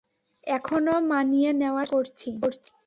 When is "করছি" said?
2.41-2.71